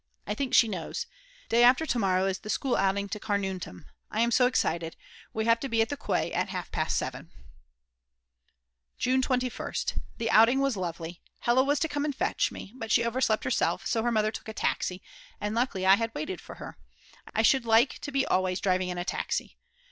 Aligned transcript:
I 0.25 0.33
think 0.33 0.55
she 0.55 0.67
knows. 0.67 1.05
Day 1.47 1.63
after 1.63 1.85
tomorrow 1.85 2.25
is 2.25 2.39
the 2.39 2.49
school 2.49 2.75
outing 2.75 3.07
to 3.09 3.19
Carnuntum. 3.19 3.85
I 4.09 4.21
am 4.21 4.31
so 4.31 4.47
excited. 4.47 4.95
We 5.31 5.45
have 5.45 5.59
to 5.59 5.69
be 5.69 5.79
at 5.83 5.89
the 5.89 5.95
quay 5.95 6.33
at 6.33 6.49
half 6.49 6.71
past 6.71 6.97
7. 6.97 7.29
June 8.97 9.21
21st. 9.21 9.99
The 10.17 10.31
outing 10.31 10.59
was 10.59 10.75
lovely. 10.75 11.21
Hella 11.41 11.63
was 11.63 11.79
to 11.81 11.87
come 11.87 12.03
and 12.03 12.15
fetch 12.15 12.51
me. 12.51 12.73
But 12.75 12.91
she 12.91 13.05
overslept 13.05 13.43
herself, 13.43 13.85
so 13.85 14.01
her 14.01 14.11
mother 14.11 14.31
took 14.31 14.47
a 14.47 14.53
taxi; 14.53 15.03
and 15.39 15.53
luckily 15.53 15.85
I 15.85 15.97
had 15.97 16.15
waited 16.15 16.41
for 16.41 16.55
her. 16.55 16.79
I 17.35 17.43
should 17.43 17.65
like 17.67 17.99
to 17.99 18.11
be 18.11 18.25
always 18.25 18.59
driving 18.59 18.89
in 18.89 18.97
a 18.97 19.05
taxi. 19.05 19.55